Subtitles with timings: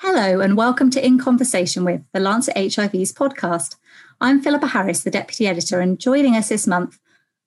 [0.00, 3.74] Hello, and welcome to In Conversation with the Lancet HIV's podcast.
[4.20, 7.00] I'm Philippa Harris, the Deputy Editor, and joining us this month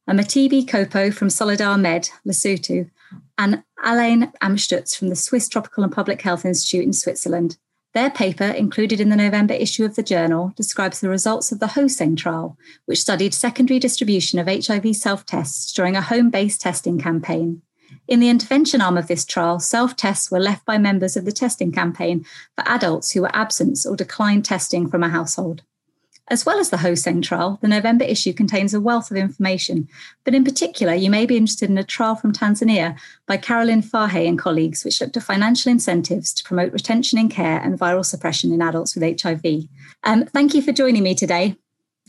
[0.05, 2.89] are Mathebe Kopo from SolidarMed, Lesotho,
[3.37, 7.55] and Alain Amstutz from the Swiss Tropical and Public Health Institute in Switzerland.
[7.93, 11.67] Their paper, included in the November issue of the journal, describes the results of the
[11.67, 16.99] HOSENG trial, which studied secondary distribution of HIV self tests during a home based testing
[16.99, 17.61] campaign.
[18.07, 21.31] In the intervention arm of this trial, self tests were left by members of the
[21.31, 25.63] testing campaign for adults who were absent or declined testing from a household.
[26.31, 29.89] As well as the HOSENG trial, the November issue contains a wealth of information,
[30.23, 34.27] but in particular, you may be interested in a trial from Tanzania by Caroline Fahey
[34.27, 38.53] and colleagues, which looked at financial incentives to promote retention in care and viral suppression
[38.53, 39.65] in adults with HIV.
[40.03, 41.57] Um, thank you for joining me today.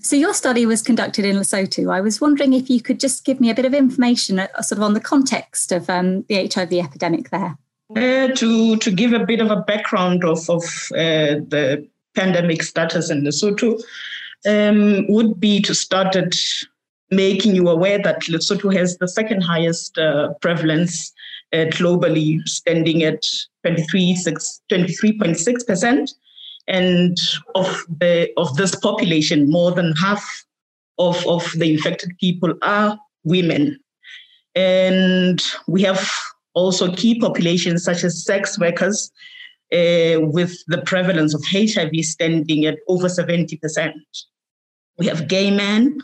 [0.01, 1.93] So your study was conducted in Lesotho.
[1.93, 4.79] I was wondering if you could just give me a bit of information, uh, sort
[4.79, 7.57] of on the context of um, the HIV epidemic there.
[7.95, 13.11] Uh, to to give a bit of a background of of uh, the pandemic status
[13.11, 13.81] in Lesotho,
[14.49, 16.35] um, would be to start at
[17.11, 21.13] making you aware that Lesotho has the second highest uh, prevalence
[21.53, 23.23] uh, globally, standing at
[23.65, 26.11] 23.6 percent
[26.69, 27.17] and
[27.55, 30.45] of the of this population, more than half
[30.99, 33.79] of, of the infected people are women.
[34.55, 36.11] And we have
[36.55, 39.11] also key populations such as sex workers,
[39.73, 43.93] uh, with the prevalence of HIV standing at over 70%.
[44.99, 45.99] We have gay men,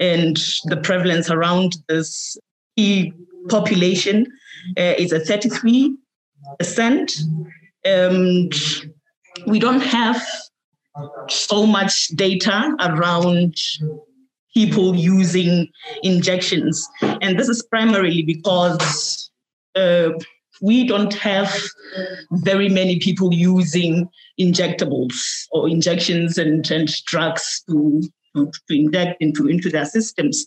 [0.00, 2.38] and the prevalence around this
[2.76, 3.12] key
[3.48, 4.26] population
[4.78, 5.94] uh, is at 33%.
[7.84, 8.54] And
[9.46, 10.22] we don't have
[11.28, 13.54] so much data around
[14.54, 15.68] people using
[16.02, 16.86] injections.
[17.00, 19.30] And this is primarily because
[19.74, 20.10] uh,
[20.60, 21.52] we don't have
[22.32, 25.14] very many people using injectables
[25.50, 28.02] or injections and, and drugs to,
[28.36, 30.46] to, to inject into, into their systems.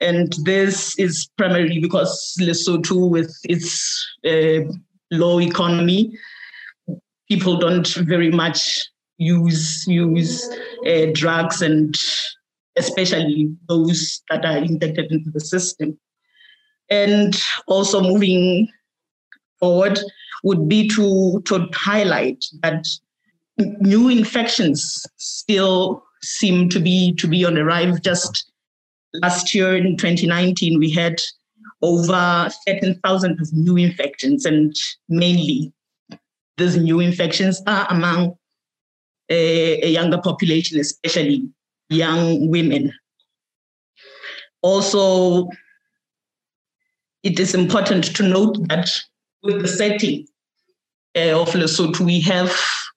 [0.00, 4.72] And this is primarily because Lesotho, with its uh,
[5.12, 6.16] low economy,
[7.32, 8.60] people don't very much
[9.16, 10.34] use use
[10.86, 11.96] uh, drugs and
[12.76, 15.98] especially those that are injected into the system.
[16.90, 18.68] And also moving
[19.58, 19.98] forward
[20.44, 22.86] would be to, to highlight that
[23.80, 27.98] new infections still seem to be to be on the rise.
[28.00, 28.52] Just
[29.14, 31.16] last year in 2019, we had
[31.80, 34.74] over 13,000 of new infections, and
[35.08, 35.72] mainly
[36.62, 38.36] these new infections are among
[39.28, 41.48] a, a younger population, especially
[41.88, 42.92] young women.
[44.62, 45.48] Also,
[47.22, 48.88] it is important to note that
[49.42, 50.26] with the setting
[51.16, 52.54] uh, of Lesotho, we have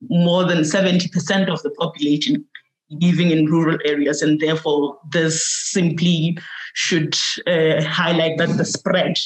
[0.10, 2.46] more than 70% of the population
[2.92, 6.38] living in rural areas, and therefore, this simply
[6.76, 7.16] should
[7.48, 9.18] uh, highlight that the spread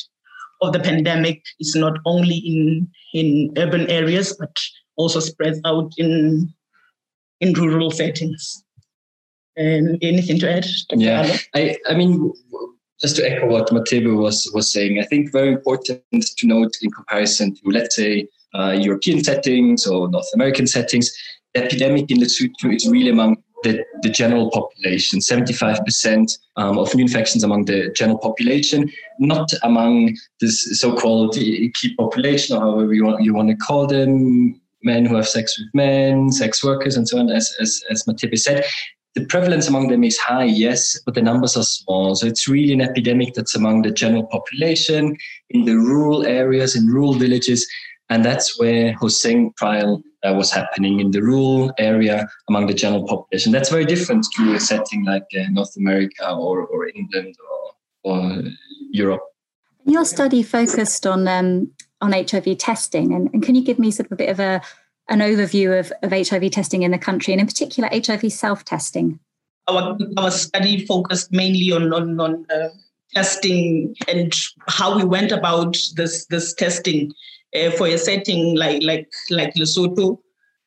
[0.61, 4.55] of the pandemic is not only in, in urban areas, but
[4.97, 6.53] also spreads out in,
[7.39, 8.63] in rural settings.
[9.59, 10.65] Um, anything to add?
[10.89, 11.01] Dr.
[11.01, 12.33] Yeah, I, I mean,
[13.01, 16.91] just to echo what Mathebe was was saying, I think very important to note in
[16.91, 21.11] comparison to let's say uh, European settings or North American settings,
[21.53, 27.03] the epidemic in Lesotho is really among the, the general population, 75% um, of new
[27.03, 28.89] infections among the general population,
[29.19, 34.59] not among this so-called key population or however you want, you want to call them,
[34.83, 38.03] men who have sex with men, sex workers, and so on, as, as, as
[38.35, 38.63] said.
[39.15, 42.15] The prevalence among them is high, yes, but the numbers are small.
[42.15, 45.17] So it's really an epidemic that's among the general population
[45.49, 47.67] in the rural areas, in rural villages.
[48.09, 53.07] And that's where HOSENG trial uh, was happening in the rural area among the general
[53.07, 53.51] population.
[53.51, 57.35] That's very different to a setting like uh, North America or, or England
[58.03, 58.41] or, or
[58.91, 59.21] Europe.
[59.85, 61.71] Your study focused on um,
[62.01, 64.61] on HIV testing, and, and, can you give me sort of a bit of a
[65.09, 69.19] an overview of, of HIV testing in the country, and in particular HIV self testing?
[69.67, 72.69] Our, our study focused mainly on on, on uh,
[73.13, 74.33] testing and
[74.67, 77.13] how we went about this this testing
[77.55, 80.19] uh, for a setting like like like Lesotho.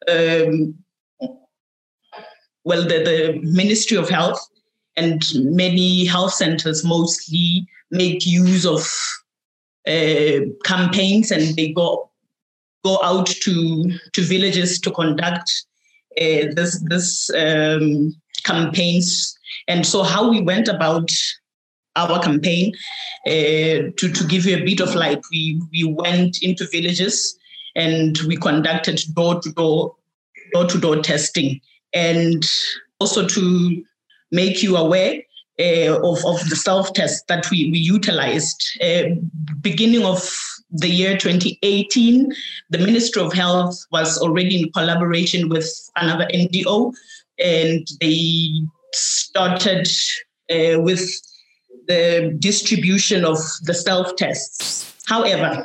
[0.09, 0.75] Um,
[2.65, 4.41] well, the, the Ministry of Health
[4.97, 8.89] and many health centers mostly make use of
[9.87, 12.11] uh, campaigns and they go
[12.85, 15.51] go out to to villages to conduct
[16.21, 18.15] uh, this this um,
[18.45, 19.37] campaigns.
[19.69, 21.11] And so, how we went about
[21.97, 22.73] our campaign.
[23.27, 27.39] Uh, to, to give you a bit of light, we, we went into villages
[27.75, 29.97] and we conducted door to door,
[30.53, 31.61] door to door testing,
[31.95, 32.45] and
[32.99, 33.85] also to
[34.31, 35.23] make you aware
[35.61, 38.63] uh, of, of the self test that we, we utilized.
[38.83, 39.15] Uh,
[39.61, 40.23] beginning of
[40.71, 42.33] the year 2018,
[42.71, 46.95] the Ministry of Health was already in collaboration with another NGO,
[47.39, 48.49] and they
[48.95, 49.89] started
[50.51, 51.03] uh, with
[51.87, 54.95] the distribution of the self tests.
[55.07, 55.65] However,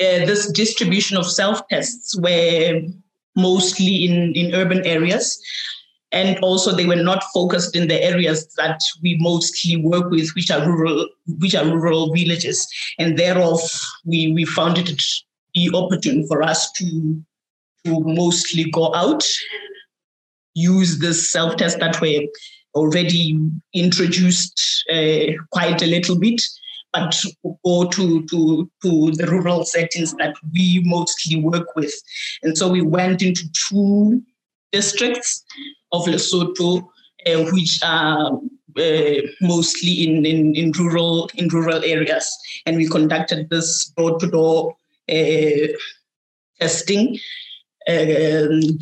[0.00, 2.82] uh, this distribution of self tests were
[3.36, 5.40] mostly in, in urban areas
[6.12, 10.50] and also they were not focused in the areas that we mostly work with which
[10.50, 12.66] are rural which are rural villages
[12.98, 13.60] and thereof
[14.04, 15.02] we we found it
[15.54, 17.22] be opportune for us to
[17.84, 19.24] to mostly go out
[20.54, 22.20] use this self test that were
[22.74, 23.38] already
[23.74, 26.40] introduced uh, quite a little bit
[26.92, 27.24] but
[27.64, 31.94] go to, to, to the rural settings that we mostly work with.
[32.42, 34.22] And so we went into two
[34.72, 35.44] districts
[35.92, 36.82] of Lesotho,
[37.26, 38.32] uh, which are
[38.76, 42.36] uh, mostly in, in, in, rural in rural areas,
[42.66, 44.76] and we conducted this door to door
[46.60, 47.18] testing,
[47.86, 48.80] and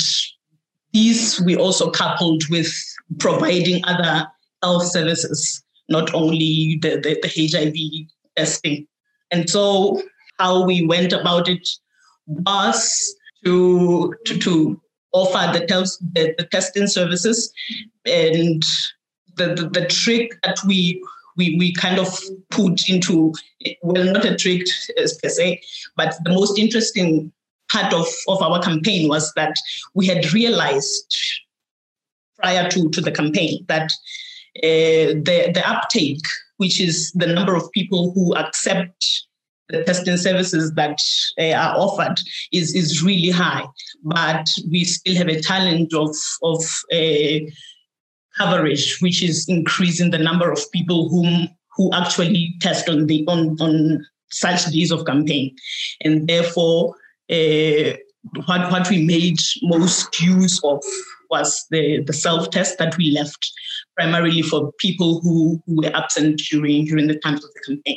[0.92, 2.70] these we also coupled with
[3.18, 4.26] providing other
[4.62, 8.86] health services, not only the, the, the HIV testing.
[9.30, 10.02] And so,
[10.38, 11.68] how we went about it
[12.26, 14.80] was to, to, to
[15.12, 15.82] offer the, tel-
[16.12, 17.52] the, the testing services.
[18.06, 18.62] And
[19.36, 21.02] the, the, the trick that we
[21.38, 22.08] we, we kind of
[22.50, 23.32] put into,
[23.82, 24.66] well, not a trick
[25.22, 25.62] per se,
[25.96, 27.32] but the most interesting
[27.72, 29.54] part of, of our campaign was that
[29.94, 31.14] we had realized
[32.38, 33.90] prior to, to the campaign that
[34.58, 36.24] uh, the, the uptake,
[36.56, 39.24] which is the number of people who accept
[39.68, 40.98] the testing services that
[41.38, 42.18] uh, are offered
[42.52, 43.66] is, is really high.
[44.02, 47.44] But we still have a challenge of, of uh,
[48.36, 53.56] coverage, which is increasing the number of people whom who actually test on the on,
[53.60, 55.54] on such days of campaign.
[56.00, 56.94] And therefore
[57.30, 57.96] uh,
[58.46, 60.82] what, what we made most use of
[61.30, 63.52] was the, the self-test that we left
[63.96, 67.96] primarily for people who, who were absent during during the times of the campaign.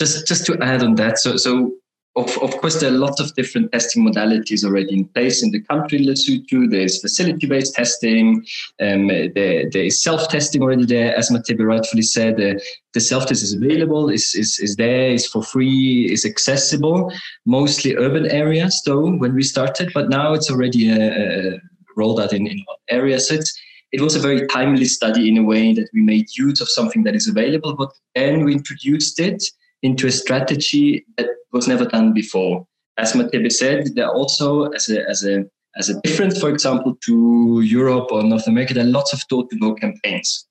[0.00, 1.72] Just just to add on that, so so
[2.16, 5.60] of, of course there are lots of different testing modalities already in place in the
[5.60, 6.68] country Lesotho.
[6.68, 8.44] There's facility-based testing,
[8.80, 12.40] um, there, there is self-testing already there, as Mathebe rightfully said.
[12.40, 12.58] Uh,
[12.92, 17.12] the self-test is available, is, is, is there, is for free, is accessible.
[17.46, 21.58] Mostly urban areas though when we started, but now it's already uh
[21.98, 23.28] rolled out in, in areas.
[23.28, 23.52] So it's,
[23.92, 27.02] it was a very timely study in a way that we made use of something
[27.04, 29.42] that is available, but then we introduced it
[29.82, 32.66] into a strategy that was never done before.
[32.98, 35.44] As Mathebe said, there also, as a, as a
[35.76, 39.76] as a difference, for example, to Europe or North America, there are lots of door-to-door
[39.76, 40.47] campaigns.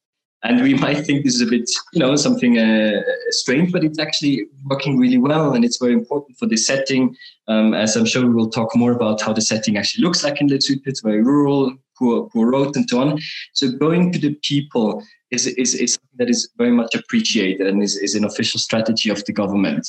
[0.47, 3.99] And we might think this is a bit, you know, something uh, strange, but it's
[3.99, 7.15] actually working really well, and it's very important for the setting.
[7.47, 10.41] Um, as I'm sure we will talk more about how the setting actually looks like
[10.41, 10.81] in Lesotho.
[10.85, 13.19] It's very rural, poor, poor roads, and so on.
[13.53, 17.83] So going to the people is, is, is something that is very much appreciated and
[17.83, 19.87] is, is an official strategy of the government.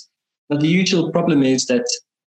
[0.50, 1.86] Now, the usual problem is that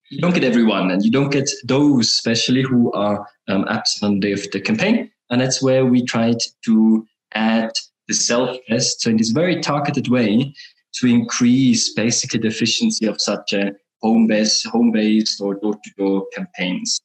[0.09, 4.13] you don't get everyone and you don't get those, especially who are um, absent on
[4.15, 5.11] the day of the campaign.
[5.29, 7.71] And that's where we tried to add
[8.07, 9.01] the self test.
[9.01, 10.53] So, in this very targeted way,
[10.95, 15.91] to increase basically the efficiency of such a home based, home based or door to
[15.97, 17.01] door campaigns.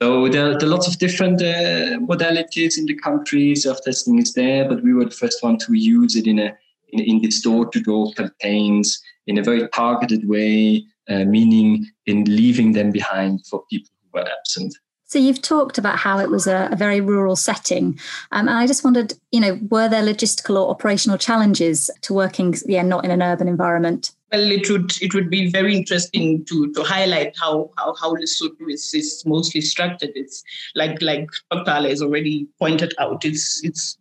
[0.00, 3.54] So there, there, are lots of different uh, modalities in the country.
[3.54, 6.56] Self-testing is there, but we were the first one to use it in a
[6.88, 12.90] in, in these door-to-door campaigns in a very targeted way, uh, meaning in leaving them
[12.90, 14.74] behind for people who were absent.
[15.12, 18.00] So you've talked about how it was a, a very rural setting,
[18.30, 22.54] um, and I just wondered, you know, were there logistical or operational challenges to working,
[22.64, 24.12] yeah, not in an urban environment?
[24.32, 28.70] Well, it would it would be very interesting to to highlight how how, how Lesotho
[28.70, 30.12] is, is mostly structured.
[30.14, 30.42] It's
[30.74, 31.72] like like Dr.
[31.72, 33.22] Has already pointed out.
[33.22, 33.98] It's it's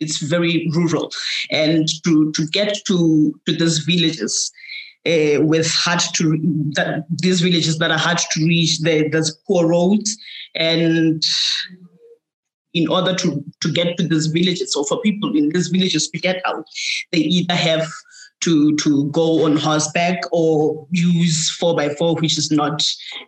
[0.00, 1.12] it's very rural,
[1.50, 4.50] and to to get to to these villages,
[5.06, 6.38] uh, with hard to
[6.74, 8.80] that these villages that are hard to reach.
[8.80, 10.16] There, there's poor roads,
[10.54, 11.22] and
[12.74, 16.18] in order to to get to these villages, or for people in these villages to
[16.18, 16.64] get out,
[17.12, 17.88] they either have
[18.40, 22.82] to to go on horseback or use four by four, which is not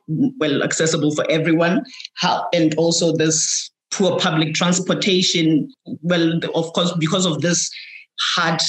[0.08, 1.84] well accessible for everyone.
[2.14, 5.72] How, and also this poor public transportation.
[6.02, 7.70] Well, of course, because of this
[8.34, 8.60] hard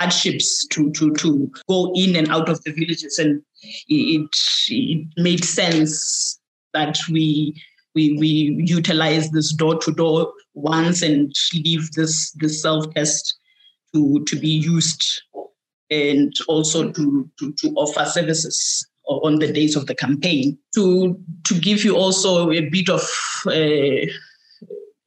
[0.00, 3.42] hardships to to to go in and out of the villages, and
[3.88, 4.30] it
[4.68, 6.38] it made sense
[6.74, 7.54] that we
[7.94, 13.38] we we utilize this door to door once and leave this this self test
[13.94, 15.22] to to be used
[15.90, 21.58] and also to, to, to offer services on the days of the campaign to to
[21.58, 23.00] give you also a bit of
[23.46, 24.06] uh,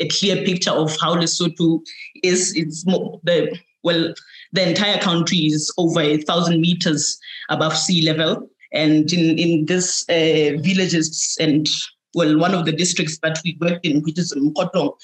[0.02, 1.82] a clear picture of how Lesotho
[2.24, 2.56] is.
[2.56, 4.14] It's more, the well,
[4.52, 10.04] the entire country is over a thousand meters above sea level, and in in this
[10.10, 11.68] uh, villages and
[12.14, 14.96] well, one of the districts that we work in, which is Mokhotlong, uh,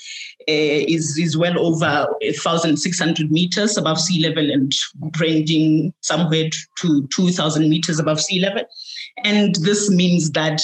[0.48, 4.74] is, is well over 1,600 meters above sea level and
[5.20, 6.50] ranging somewhere
[6.80, 8.64] to 2,000 meters above sea level.
[9.24, 10.62] And this means that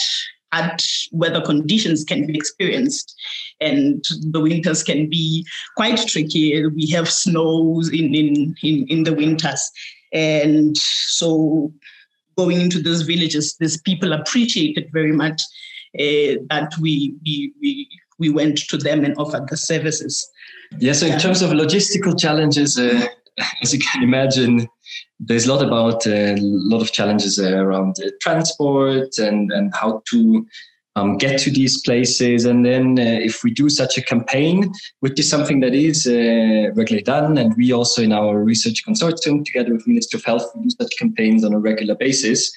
[0.53, 0.81] hard
[1.11, 3.15] weather conditions can be experienced
[3.59, 5.45] and the winters can be
[5.75, 6.65] quite tricky.
[6.67, 9.71] We have snows in, in, in, in the winters.
[10.11, 11.73] And so
[12.37, 15.41] going into those villages, these people appreciated very much
[15.99, 20.27] uh, that we, we, we, we went to them and offered the services.
[20.79, 23.05] Yeah, so in terms of logistical challenges, uh,
[23.61, 24.67] as you can imagine,
[25.19, 29.73] there's a lot about a uh, lot of challenges uh, around uh, transport and, and
[29.73, 30.45] how to
[30.95, 32.45] um, get to these places.
[32.45, 36.71] And then uh, if we do such a campaign, which is something that is uh,
[36.75, 40.63] regularly done, and we also in our research consortium, together with Ministry of Health, we
[40.63, 42.51] do such campaigns on a regular basis,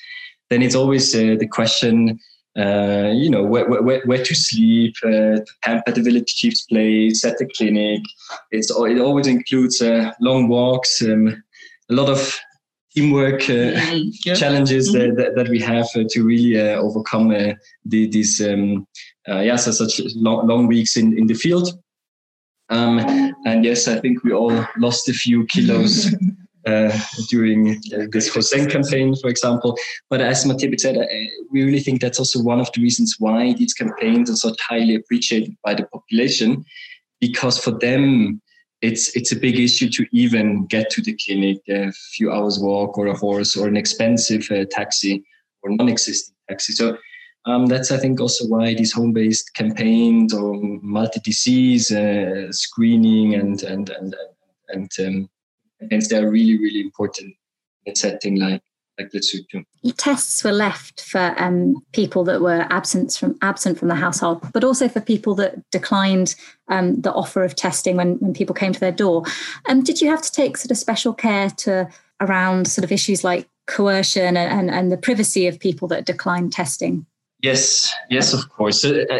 [0.50, 2.20] then it's always uh, the question,
[2.56, 7.36] you know, where, where, where to sleep, uh, camp at the village chief's place, at
[7.38, 8.00] the clinic.
[8.50, 9.82] It's, it always includes
[10.20, 11.42] long walks, um,
[11.90, 12.38] a lot of
[12.94, 14.08] teamwork uh, mm-hmm.
[14.24, 14.34] yeah.
[14.34, 15.16] challenges mm-hmm.
[15.16, 18.86] that, that, we have uh, to really uh, overcome the, these um,
[19.28, 21.68] yeah, so such long, long weeks in, in the field.
[22.68, 22.98] Um,
[23.44, 26.12] and yes, I think we all lost a few kilos
[26.66, 29.76] uh, during uh, this Hoseng campaign, for example.
[30.10, 31.04] But as Mathebe said, uh,
[31.52, 34.96] we really think that's also one of the reasons why these campaigns are so highly
[34.96, 36.64] appreciated by the population,
[37.20, 38.40] because for them,
[38.82, 42.98] it's it's a big issue to even get to the clinic, a few hours walk
[42.98, 45.24] or a horse or an expensive uh, taxi
[45.62, 46.72] or non-existing taxi.
[46.72, 46.96] So
[47.46, 53.88] um, that's I think also why these home-based campaigns or multi-disease uh, screening and and
[53.90, 54.16] and
[54.68, 55.28] and um,
[55.90, 57.34] Hence, they're really, really important
[57.84, 58.62] in a setting like
[58.98, 59.64] like.
[59.96, 64.64] Tests were left for um, people that were absent from absent from the household, but
[64.64, 66.34] also for people that declined
[66.68, 69.24] um, the offer of testing when when people came to their door.
[69.68, 71.88] Um, did you have to take sort of special care to
[72.20, 76.52] around sort of issues like coercion and, and, and the privacy of people that declined
[76.52, 77.04] testing?
[77.42, 78.84] Yes, yes, of course.
[78.84, 79.18] Uh, I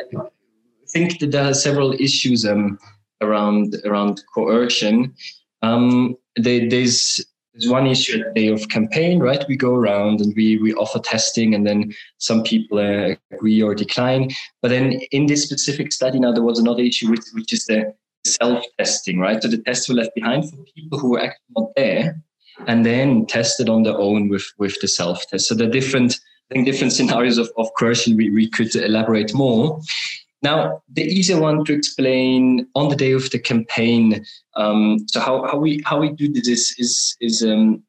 [0.89, 2.79] think that there are several issues um,
[3.21, 5.15] around around coercion.
[5.63, 7.25] Um, they, there's
[7.57, 9.43] there's one issue at the day of campaign, right?
[9.49, 13.75] We go around and we we offer testing, and then some people uh, agree or
[13.75, 14.31] decline.
[14.61, 17.95] But then in this specific study, now there was another issue, which which is the
[18.27, 19.43] self-testing, right?
[19.43, 22.21] So the tests were left behind for people who were actually not there,
[22.67, 25.49] and then tested on their own with with the self-test.
[25.49, 26.19] So the different
[26.51, 29.81] I think different scenarios of, of coercion we, we could elaborate more.
[30.43, 34.25] Now, the easier one to explain on the day of the campaign.
[34.55, 37.83] Um, so how, how we how we do this is is, um,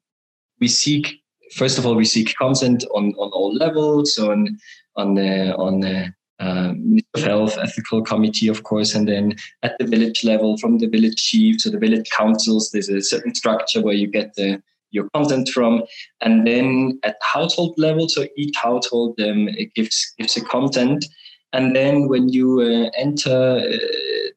[0.59, 1.21] we seek
[1.53, 4.57] first of all we seek consent on, on all levels on
[4.95, 6.73] on the on the uh,
[7.15, 11.15] of Health ethical committee, of course, and then at the village level from the village
[11.15, 12.69] chief to the village councils.
[12.69, 14.61] There's a certain structure where you get the
[14.91, 15.83] your content from,
[16.21, 21.05] and then at household level, so each household um, gives gives a content
[21.53, 23.77] and then when you uh, enter uh,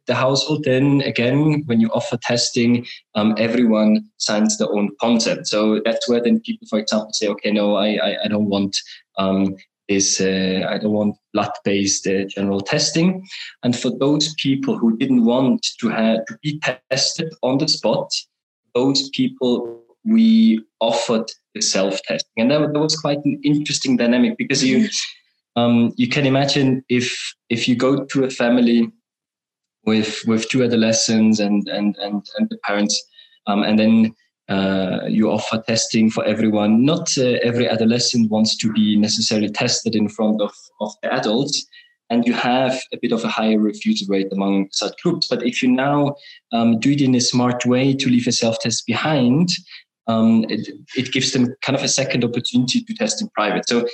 [0.06, 5.46] the household, then again, when you offer testing, um, everyone signs their own consent.
[5.46, 8.76] So that's where then people, for example, say, okay, no, I, I, I don't want
[9.18, 9.56] um,
[9.88, 13.26] this, uh, I don't want blood-based uh, general testing.
[13.62, 18.10] And for those people who didn't want to have to be tested on the spot,
[18.74, 24.64] those people we offered the self-testing, and that, that was quite an interesting dynamic because
[24.64, 24.88] you
[25.60, 28.90] um, you can imagine if if you go to a family
[29.84, 33.00] with with two adolescents and and and, and the parents,
[33.46, 34.14] um, and then
[34.48, 36.84] uh, you offer testing for everyone.
[36.84, 41.66] Not uh, every adolescent wants to be necessarily tested in front of of the adults,
[42.10, 45.28] and you have a bit of a higher refusal rate among such groups.
[45.28, 46.14] But if you now
[46.52, 49.48] um, do it in a smart way to leave a self test behind,
[50.10, 53.68] um, it, it, gives them kind of a second opportunity to test in private.
[53.68, 53.86] So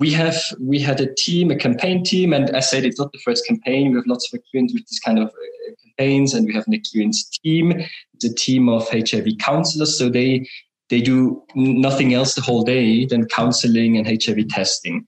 [0.00, 3.18] we have we had a team, a campaign team, and I said it's not the
[3.18, 3.90] first campaign.
[3.90, 6.72] We have lots of experience with this kind of uh, campaigns, and we have an
[6.72, 7.72] experienced team.
[8.14, 10.48] It's a team of HIV counselors, so they
[10.88, 15.06] they do nothing else the whole day than counseling and HIV testing.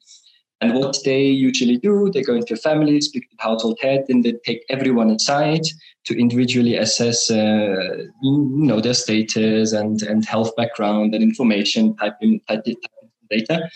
[0.61, 4.23] And what they usually do, they go into families, speak to the household head, and
[4.25, 5.63] they take everyone inside
[6.05, 12.15] to individually assess, uh, you know, their status and, and health background and information, type
[12.21, 12.77] in, type in
[13.29, 13.69] data.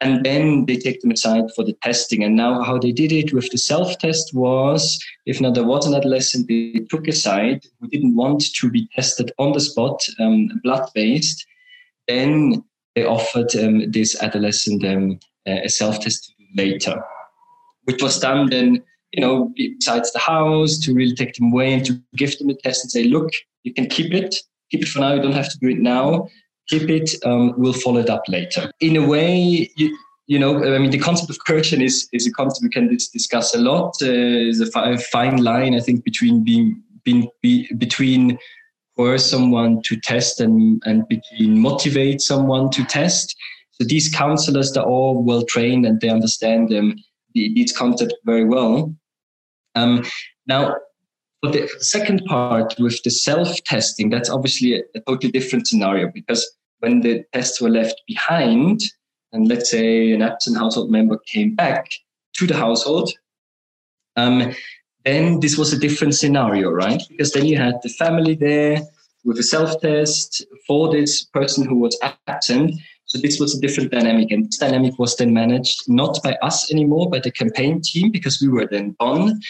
[0.00, 2.24] And then they take them aside for the testing.
[2.24, 5.94] And now how they did it with the self-test was, if now there was an
[5.94, 11.46] adolescent they took aside who didn't want to be tested on the spot, um, blood-based,
[12.08, 12.62] then
[12.94, 17.02] they offered um, this adolescent um, a self-test later,
[17.84, 18.82] which was done then,
[19.12, 22.54] you know, besides the house to really take them away and to give them a
[22.54, 23.30] test and say, look,
[23.62, 24.36] you can keep it,
[24.70, 25.14] keep it for now.
[25.14, 26.28] You don't have to do it now.
[26.68, 27.10] Keep it.
[27.24, 28.70] Um, we'll follow it up later.
[28.80, 32.32] In a way, you, you know, I mean, the concept of coercion is is a
[32.32, 33.96] concept we can discuss a lot.
[34.00, 38.38] Uh, is a fine line, I think, between being being be, between
[38.96, 43.36] coerce someone to test and and between motivate someone to test.
[43.72, 46.96] So these counselors, they're all well trained and they understand um,
[47.34, 48.94] these concepts very well.
[49.74, 50.04] Um,
[50.46, 50.76] now,
[51.44, 56.56] for the second part with the self-testing, that's obviously a, a totally different scenario because
[56.78, 58.80] when the tests were left behind,
[59.32, 61.90] and let's say an absent household member came back
[62.34, 63.12] to the household,
[64.16, 64.54] um,
[65.04, 67.02] then this was a different scenario, right?
[67.10, 68.80] Because then you had the family there
[69.24, 72.74] with a self-test for this person who was absent,
[73.04, 76.72] so this was a different dynamic, and this dynamic was then managed not by us
[76.72, 79.40] anymore, by the campaign team, because we were then done,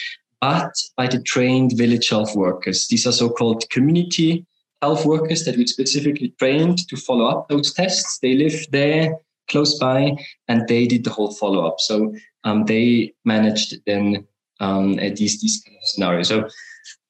[0.45, 2.87] but by the trained village health workers.
[2.87, 4.45] These are so-called community
[4.83, 8.19] health workers that we specifically trained to follow up those tests.
[8.21, 9.17] They live there
[9.49, 9.99] close by,
[10.47, 11.77] and they did the whole follow-up.
[11.79, 14.27] So um, they managed then
[14.59, 16.27] um, these these kind of scenarios.
[16.27, 16.37] So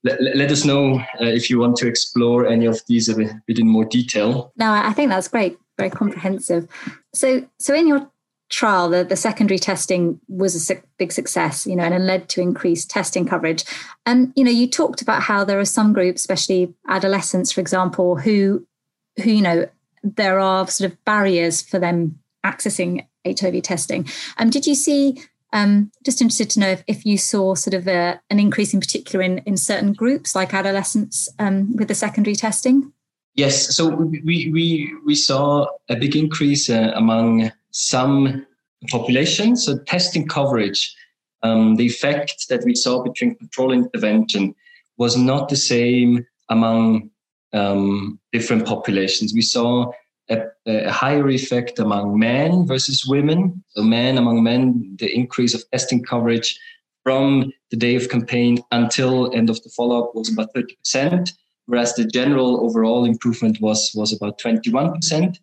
[0.07, 0.83] let, let us know
[1.21, 3.15] uh, if you want to explore any of these a
[3.47, 4.53] bit in more detail.
[4.55, 6.67] No, I think that's great very comprehensive.
[7.13, 8.09] So, so in your
[8.49, 12.41] trial, the, the secondary testing was a big success, you know, and it led to
[12.41, 13.63] increased testing coverage.
[14.05, 18.15] And you know, you talked about how there are some groups, especially adolescents, for example,
[18.15, 18.65] who,
[19.23, 19.67] who you know,
[20.03, 24.07] there are sort of barriers for them accessing HIV testing.
[24.37, 25.21] Um, did you see?
[25.53, 28.81] Um, just interested to know if, if you saw sort of a, an increase in
[28.81, 32.91] particular in, in certain groups like adolescents um, with the secondary testing.
[33.35, 38.45] Yes, so we we we saw a big increase uh, among some
[38.89, 39.65] populations.
[39.65, 40.95] So testing coverage,
[41.43, 44.55] um, the effect that we saw between control intervention
[44.97, 47.09] was not the same among
[47.53, 49.33] um, different populations.
[49.33, 49.91] We saw
[50.29, 53.63] a, a, higher effect among men versus women.
[53.69, 56.57] So men among men, the increase of testing coverage
[57.03, 61.33] from the day of campaign until end of the follow-up was about 30 percent
[61.65, 65.37] whereas the general overall improvement was was about 21%.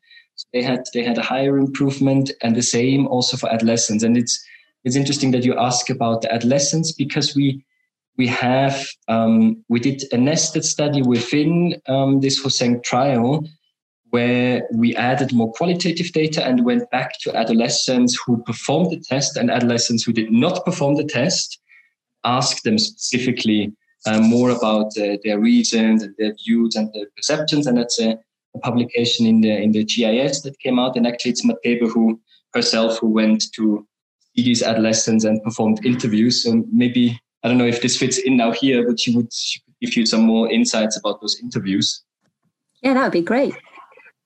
[0.53, 4.05] They had they had a higher improvement, and the same also for adolescents.
[4.05, 4.43] And it's
[4.85, 7.65] it's interesting that you ask about the adolescents because we
[8.19, 13.45] we have um, we did a nested study within um, this HOSENG trial
[14.11, 19.39] where we added more qualitative data and went back to adolescents who performed the test
[19.39, 21.59] and adolescents who did not perform the test,
[22.23, 23.73] asked them specifically
[24.05, 27.67] uh, more about uh, their reasons and their views and their perceptions.
[27.67, 28.19] And that's a,
[28.55, 30.97] a, publication in the in the GIS that came out.
[30.97, 32.21] And actually, it's Mathebe who
[32.55, 33.87] herself who went to
[34.35, 36.43] see these adolescents and performed interviews.
[36.43, 39.61] So maybe I don't know if this fits in now here, but she would, she
[39.67, 42.03] would give you some more insights about those interviews.
[42.83, 43.55] Yeah, that would be great.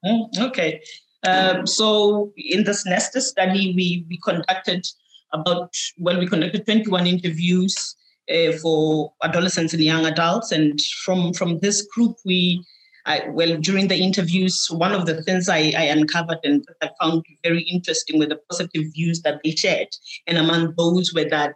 [0.04, 0.82] Mm, okay.
[1.26, 4.86] Um, so in this nested study, we, we conducted
[5.32, 7.96] about, well, we conducted 21 interviews
[8.30, 10.52] uh, for adolescents and young adults.
[10.52, 12.64] And from, from this group, we,
[13.06, 17.24] I, well, during the interviews, one of the things I, I uncovered and I found
[17.44, 19.88] very interesting were the positive views that they shared.
[20.26, 21.54] And among those were that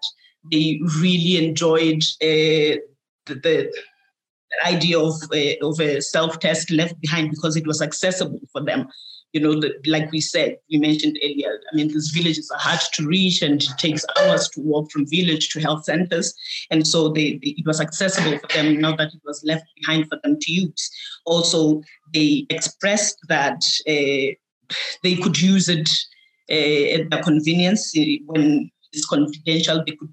[0.50, 2.78] they really enjoyed uh,
[3.26, 3.72] the, the
[4.64, 8.88] idea of, uh, of a self-test left behind because it was accessible for them
[9.32, 12.80] you know, the, like we said, you mentioned earlier, I mean, these villages are hard
[12.94, 16.34] to reach and it takes hours to walk from village to health centers.
[16.70, 20.08] And so they, they, it was accessible for them now that it was left behind
[20.08, 20.90] for them to use.
[21.26, 24.34] Also, they expressed that uh,
[25.02, 25.88] they could use it
[26.50, 29.84] uh, at their convenience uh, when it's confidential.
[29.86, 30.12] They could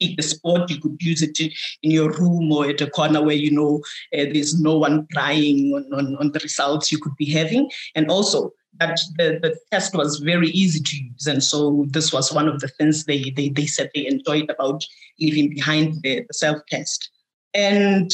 [0.00, 0.70] the sport.
[0.70, 1.38] You could use it
[1.82, 3.82] in your room or at a corner where you know
[4.14, 7.70] uh, there's no one prying on, on, on, the results you could be having.
[7.94, 11.26] And also, that the, the test was very easy to use.
[11.26, 14.84] And so this was one of the things they, they, they said they enjoyed about
[15.20, 17.10] leaving behind the, the self test.
[17.54, 18.10] And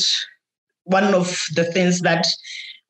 [0.85, 2.27] one of the things that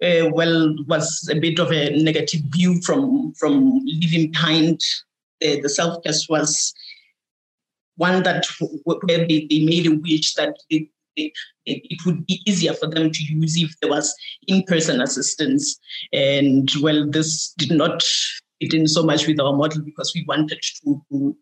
[0.03, 4.81] uh, well was a bit of a negative view from from leaving behind
[5.41, 6.75] the, the self test was
[7.97, 8.47] one that
[8.85, 10.89] where they, they made a wish that it
[12.07, 14.15] would be easier for them to use if there was
[14.49, 15.79] in-person assistance
[16.13, 18.03] and well this did not
[18.63, 21.37] fit in so much with our model because we wanted to, to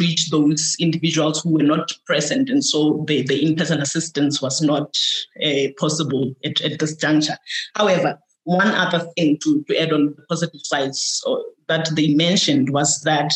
[0.00, 2.48] reach those individuals who were not present.
[2.48, 4.96] And so the, the in-person assistance was not
[5.44, 7.36] uh, possible at, at this juncture.
[7.74, 11.36] However, one other thing to, to add on the positive sides uh,
[11.68, 13.32] that they mentioned was that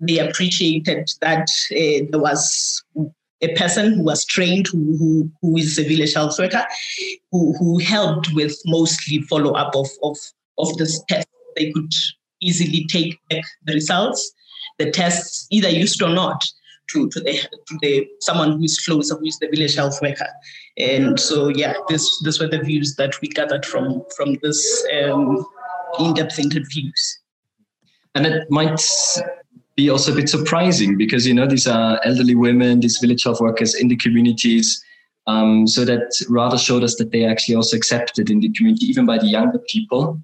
[0.00, 2.82] they appreciated that uh, there was
[3.42, 6.64] a person who was trained, who, who, who is a village health worker,
[7.30, 10.16] who, who helped with mostly follow-up of, of,
[10.58, 11.26] of this test.
[11.56, 11.92] They could
[12.40, 14.32] easily take back the results
[14.80, 16.44] the tests, either used or not,
[16.90, 17.34] to, to the
[17.68, 20.26] to the someone who is closer, who is the village health worker.
[20.76, 24.60] And so yeah, this this were the views that we gathered from from this
[25.00, 25.46] um,
[26.00, 27.20] in-depth interviews.
[28.16, 28.80] And it might
[29.80, 33.40] be also a bit surprising because you know these are elderly women, these village health
[33.40, 34.66] workers in the communities.
[35.26, 39.04] Um, so that rather showed us that they actually also accepted in the community, even
[39.06, 40.20] by the younger people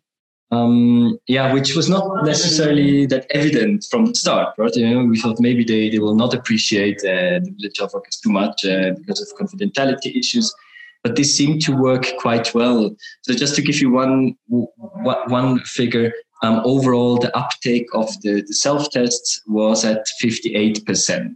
[0.53, 4.75] um, yeah, which was not necessarily that evident from the start, right?
[4.77, 8.17] You know, we thought maybe they, they will not appreciate uh, the village health workers
[8.17, 10.55] too much uh, because of confidentiality issues,
[11.03, 12.95] but this seemed to work quite well.
[13.23, 18.55] So just to give you one one figure, um, overall the uptake of the, the
[18.55, 21.35] self tests was at 58%,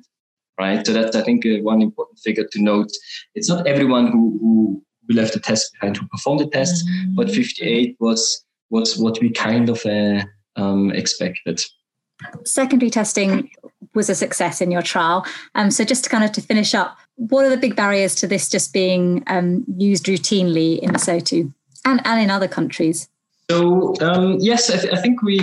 [0.59, 0.87] right?
[0.87, 2.91] So that's I think uh, one important figure to note.
[3.35, 7.15] It's not everyone who who, who left the test behind who performed the test, mm-hmm.
[7.15, 10.23] but 58 was was what we kind of uh,
[10.57, 11.61] um, expected.
[12.45, 13.51] Secondary testing
[13.95, 15.27] was a success in your trial.
[15.55, 18.27] Um, so just to kind of to finish up, what are the big barriers to
[18.27, 21.53] this just being um, used routinely in Lesotho
[21.85, 23.09] and, and in other countries?
[23.51, 25.41] So um, yes, I, th- I, think we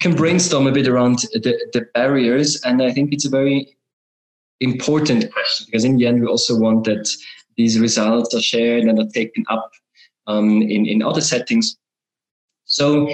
[0.00, 3.76] can brainstorm a bit around the, the barriers, and I think it's a very
[4.60, 7.08] important question because in the end we also want that
[7.56, 9.70] these results are shared and are taken up
[10.26, 11.76] um, in in other settings
[12.64, 13.08] so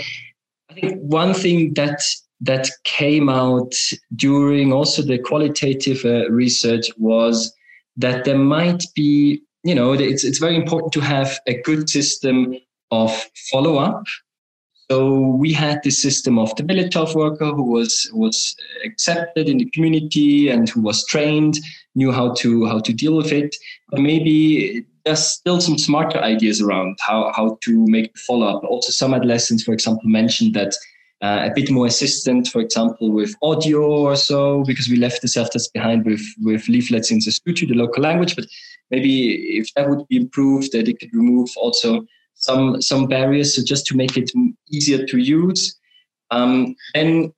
[0.70, 2.00] I think one thing that
[2.40, 3.74] that came out
[4.16, 7.52] during also the qualitative uh, research was
[7.96, 12.56] that there might be, you know, it's it's very important to have a good system
[12.90, 13.10] of
[13.50, 14.04] follow up.
[14.90, 19.58] So we had this system of the village health worker who was was accepted in
[19.58, 21.58] the community and who was trained,
[21.94, 23.54] knew how to how to deal with it.
[23.90, 28.64] But maybe there's still some smarter ideas around how, how to make the follow up.
[28.64, 30.74] Also, some adolescents, for example, mentioned that
[31.22, 35.28] uh, a bit more assistant, for example, with audio or so, because we left the
[35.28, 38.34] self test behind with, with leaflets in Sesotho, the local language.
[38.34, 38.46] But
[38.90, 42.06] maybe if that would be improved, that it could remove also
[42.40, 44.30] some some barriers, so just to make it
[44.70, 45.78] easier to use.
[46.30, 47.32] Um, and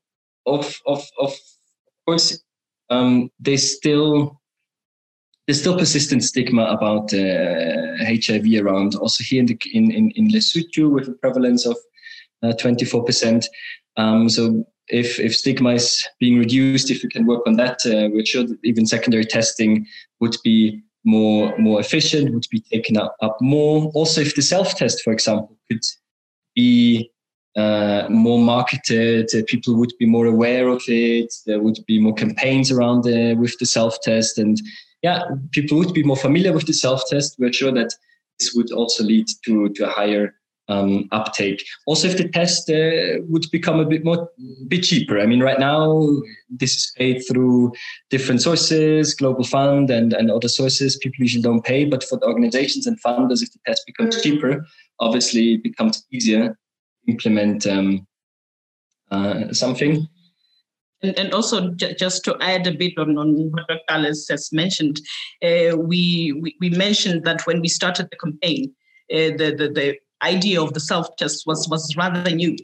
[0.46, 1.34] of of of
[2.06, 2.42] course,
[2.90, 4.40] um, they still
[5.46, 8.94] there's still persistent stigma about uh, HIV around.
[8.94, 11.76] Also here in, the, in, in, in Lesotho with a prevalence of
[12.44, 13.44] uh, 24%.
[13.96, 18.08] Um, so if, if stigma is being reduced, if we can work on that, uh,
[18.12, 19.86] we're sure that even secondary testing
[20.20, 23.90] would be more more efficient, would be taken up, up more.
[23.94, 25.82] Also, if the self-test, for example, could
[26.54, 27.10] be
[27.56, 31.32] uh, more marketed, uh, people would be more aware of it.
[31.46, 34.60] There would be more campaigns around uh, with the self-test, and
[35.02, 37.36] yeah, people would be more familiar with the self-test.
[37.38, 37.92] We're sure that
[38.38, 40.34] this would also lead to, to a higher
[40.72, 41.64] um, uptake.
[41.86, 44.30] Also, if the test uh, would become a bit more,
[44.68, 45.18] bit cheaper.
[45.20, 46.08] I mean, right now
[46.50, 47.72] this is paid through
[48.10, 50.96] different sources, Global Fund and, and other sources.
[50.96, 54.22] People usually don't pay, but for the organizations and funders, if the test becomes mm.
[54.22, 54.66] cheaper,
[55.00, 56.56] obviously it becomes easier to
[57.08, 58.06] implement um,
[59.10, 60.06] uh, something.
[61.02, 63.80] And, and also, j- just to add a bit on, on what Dr.
[63.88, 65.00] Alice has mentioned,
[65.42, 68.72] uh, we, we, we mentioned that when we started the campaign,
[69.12, 72.56] uh, the, the, the idea of the self test was, was rather new.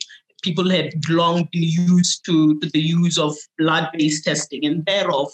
[0.42, 5.30] People had long been used to, to the use of blood based testing, and thereof,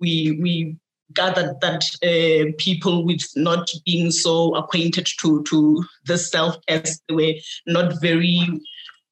[0.00, 0.76] we, we
[1.14, 7.34] gathered that uh, people with not being so acquainted to, to the self test, were
[7.66, 8.40] not very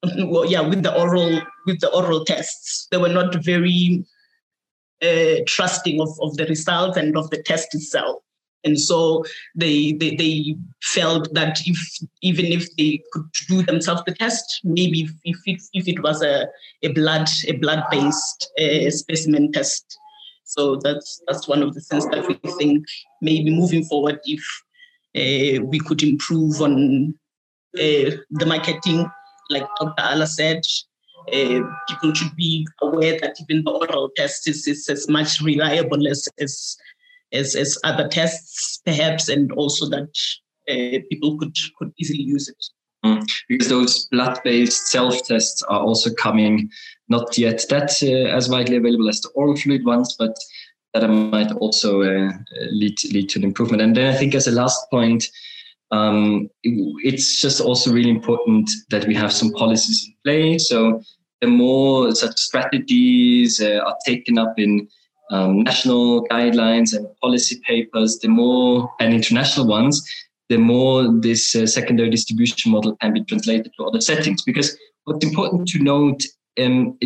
[0.17, 4.05] well, yeah, with the oral with the oral tests, they were not very
[5.01, 8.21] uh, trusting of, of the results and of the test itself.
[8.65, 9.23] And so
[9.55, 11.77] they, they, they felt that if
[12.21, 16.23] even if they could do themselves the test, maybe if, if, it, if it was
[16.23, 16.47] a,
[16.83, 19.97] a blood a blood based uh, specimen test.
[20.43, 22.85] So that's that's one of the things that we think
[23.21, 24.43] maybe moving forward, if
[25.15, 27.13] uh, we could improve on
[27.77, 29.09] uh, the marketing,
[29.49, 30.03] like Dr.
[30.03, 30.61] Alain said.
[31.33, 36.07] Uh, people should be aware that even the oral test is, is as much reliable
[36.07, 36.77] as, as
[37.35, 40.09] as as other tests, perhaps, and also that
[40.69, 42.63] uh, people could could easily use it.
[43.05, 43.23] Mm.
[43.49, 46.69] Because those blood-based self-tests are also coming,
[47.07, 50.35] not yet that uh, as widely available as the oral fluid ones, but
[50.93, 52.31] that might also uh,
[52.71, 53.81] lead lead to an improvement.
[53.81, 55.23] And then I think as a last point,
[55.91, 60.69] um, it's just also really important that we have some policies in place.
[60.69, 61.01] So
[61.41, 64.87] the more such strategies uh, are taken up in
[65.31, 70.03] um, national guidelines and policy papers, the more and international ones,
[70.49, 74.43] the more this uh, secondary distribution model can be translated to other settings.
[74.43, 76.23] Because what's important to note
[76.61, 76.97] um,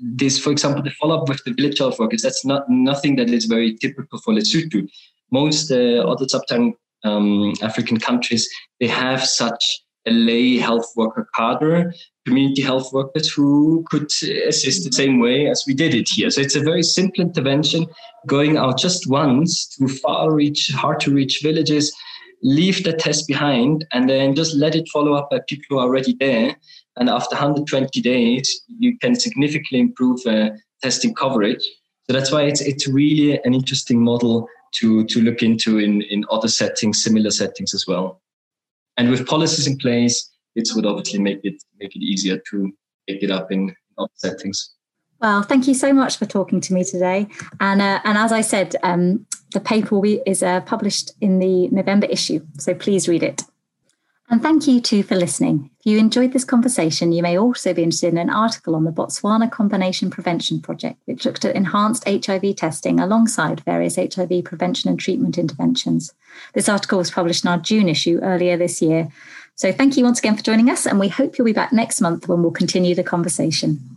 [0.00, 3.44] this, for example, the follow-up with the village health workers, that's not nothing that is
[3.46, 4.88] very typical for Lesotho.
[5.30, 8.48] Most uh, other sub-Saharan um, African countries,
[8.80, 11.92] they have such lay health worker cadre,
[12.26, 14.10] community health workers who could
[14.46, 16.30] assist the same way as we did it here.
[16.30, 17.86] So it's a very simple intervention,
[18.26, 21.94] going out just once to far reach, hard to reach villages,
[22.42, 25.86] leave the test behind, and then just let it follow up by people who are
[25.86, 26.56] already there.
[26.96, 30.50] And after 120 days, you can significantly improve uh,
[30.82, 31.64] testing coverage.
[32.06, 36.24] So that's why it's it's really an interesting model to to look into in in
[36.30, 38.20] other settings, similar settings as well.
[38.98, 42.72] And with policies in place, it would obviously make it make it easier to
[43.08, 44.74] pick it up in other settings.
[45.20, 47.28] Well, thank you so much for talking to me today.
[47.60, 52.06] And uh, and as I said, um, the paper is uh, published in the November
[52.06, 53.42] issue, so please read it.
[54.30, 55.70] And thank you too for listening.
[55.80, 58.90] If you enjoyed this conversation, you may also be interested in an article on the
[58.90, 65.00] Botswana Combination Prevention Project, which looked at enhanced HIV testing alongside various HIV prevention and
[65.00, 66.12] treatment interventions.
[66.52, 69.08] This article was published in our June issue earlier this year.
[69.54, 72.02] So thank you once again for joining us, and we hope you'll be back next
[72.02, 73.96] month when we'll continue the conversation.